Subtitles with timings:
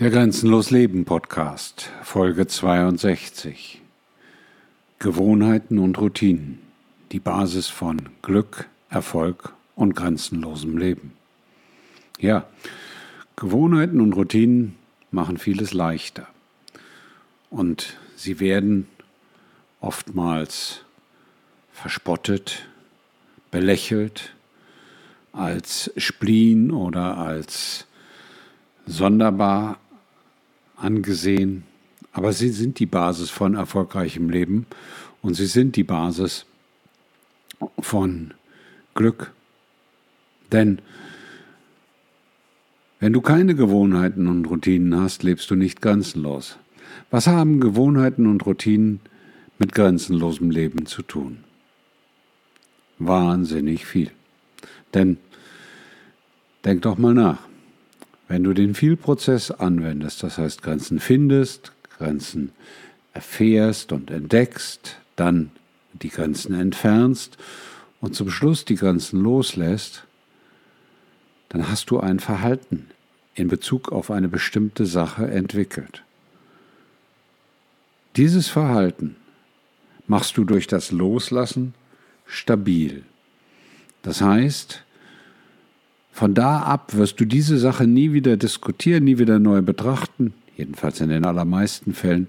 [0.00, 3.82] Der Grenzenlos Leben Podcast, Folge 62.
[4.98, 6.58] Gewohnheiten und Routinen,
[7.12, 11.12] die Basis von Glück, Erfolg und grenzenlosem Leben.
[12.18, 12.46] Ja,
[13.36, 14.74] Gewohnheiten und Routinen
[15.10, 16.26] machen vieles leichter.
[17.50, 18.88] Und sie werden
[19.82, 20.80] oftmals
[21.74, 22.66] verspottet,
[23.50, 24.34] belächelt,
[25.32, 27.86] als Spleen oder als
[28.86, 29.78] sonderbar
[30.80, 31.64] angesehen,
[32.12, 34.66] aber sie sind die Basis von erfolgreichem Leben
[35.22, 36.46] und sie sind die Basis
[37.78, 38.34] von
[38.94, 39.32] Glück.
[40.50, 40.80] Denn
[42.98, 46.58] wenn du keine Gewohnheiten und Routinen hast, lebst du nicht grenzenlos.
[47.10, 49.00] Was haben Gewohnheiten und Routinen
[49.58, 51.44] mit grenzenlosem Leben zu tun?
[52.98, 54.10] Wahnsinnig viel.
[54.92, 55.18] Denn
[56.64, 57.49] denk doch mal nach.
[58.30, 62.52] Wenn du den Vielprozess anwendest, das heißt Grenzen findest, Grenzen
[63.12, 65.50] erfährst und entdeckst, dann
[65.94, 67.38] die Grenzen entfernst
[68.00, 70.04] und zum Schluss die Grenzen loslässt,
[71.48, 72.86] dann hast du ein Verhalten
[73.34, 76.04] in Bezug auf eine bestimmte Sache entwickelt.
[78.14, 79.16] Dieses Verhalten
[80.06, 81.74] machst du durch das Loslassen
[82.26, 83.02] stabil.
[84.02, 84.84] Das heißt,
[86.12, 91.00] von da ab wirst du diese Sache nie wieder diskutieren, nie wieder neu betrachten, jedenfalls
[91.00, 92.28] in den allermeisten Fällen,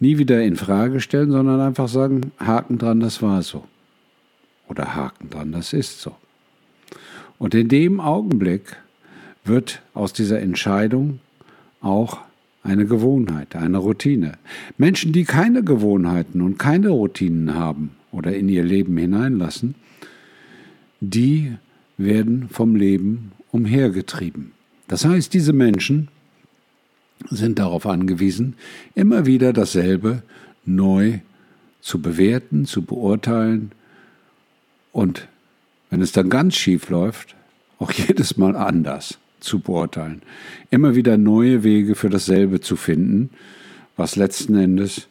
[0.00, 3.64] nie wieder in Frage stellen, sondern einfach sagen, Haken dran, das war so.
[4.68, 6.14] Oder Haken dran, das ist so.
[7.38, 8.76] Und in dem Augenblick
[9.44, 11.20] wird aus dieser Entscheidung
[11.80, 12.18] auch
[12.62, 14.32] eine Gewohnheit, eine Routine.
[14.76, 19.74] Menschen, die keine Gewohnheiten und keine Routinen haben oder in ihr Leben hineinlassen,
[21.00, 21.56] die
[21.98, 24.52] werden vom Leben umhergetrieben.
[24.86, 26.08] Das heißt, diese Menschen
[27.28, 28.54] sind darauf angewiesen,
[28.94, 30.22] immer wieder dasselbe
[30.64, 31.18] neu
[31.80, 33.72] zu bewerten, zu beurteilen
[34.92, 35.28] und
[35.90, 37.34] wenn es dann ganz schief läuft,
[37.78, 40.22] auch jedes Mal anders zu beurteilen.
[40.70, 43.30] Immer wieder neue Wege für dasselbe zu finden,
[43.96, 45.08] was letzten Endes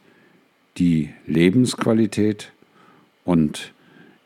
[0.78, 2.52] die Lebensqualität
[3.26, 3.74] und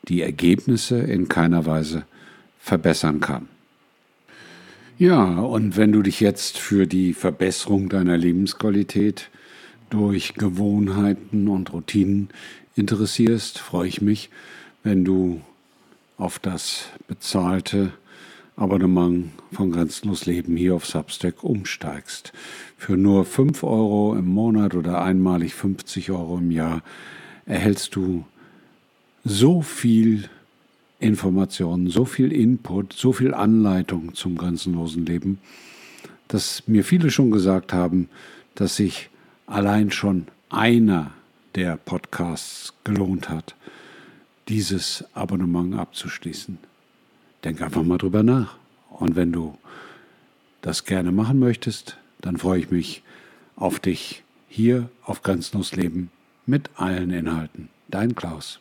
[0.08, 2.04] die Ergebnisse in keiner Weise
[2.62, 3.48] verbessern kann.
[4.98, 9.30] Ja, und wenn du dich jetzt für die Verbesserung deiner Lebensqualität
[9.90, 12.28] durch Gewohnheiten und Routinen
[12.76, 14.30] interessierst, freue ich mich,
[14.84, 15.40] wenn du
[16.18, 17.92] auf das bezahlte
[18.54, 22.32] Abonnement von Grenzenlos Leben hier auf Substack umsteigst.
[22.78, 26.82] Für nur 5 Euro im Monat oder einmalig 50 Euro im Jahr
[27.44, 28.24] erhältst du
[29.24, 30.28] so viel
[31.02, 35.38] Informationen, so viel Input, so viel Anleitung zum grenzenlosen Leben,
[36.28, 38.08] dass mir viele schon gesagt haben,
[38.54, 39.10] dass sich
[39.46, 41.10] allein schon einer
[41.54, 43.54] der Podcasts gelohnt hat,
[44.48, 46.58] dieses Abonnement abzuschließen.
[47.44, 48.56] Denk einfach mal drüber nach.
[48.90, 49.56] Und wenn du
[50.60, 53.02] das gerne machen möchtest, dann freue ich mich
[53.56, 56.10] auf dich hier auf Grenzenlos Leben
[56.46, 57.68] mit allen Inhalten.
[57.88, 58.60] Dein Klaus.